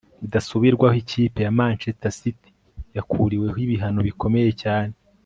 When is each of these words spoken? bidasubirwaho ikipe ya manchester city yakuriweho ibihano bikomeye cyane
bidasubirwaho 0.21 0.95
ikipe 1.03 1.39
ya 1.45 1.55
manchester 1.59 2.11
city 2.19 2.49
yakuriweho 2.97 3.57
ibihano 3.65 3.99
bikomeye 4.07 4.51
cyane 4.63 4.93